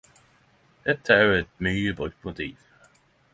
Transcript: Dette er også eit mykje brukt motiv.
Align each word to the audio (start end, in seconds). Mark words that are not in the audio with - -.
Dette 0.87 1.13
er 1.17 1.25
også 1.27 1.35
eit 1.41 1.53
mykje 1.67 1.93
brukt 2.01 2.19
motiv. 2.29 2.67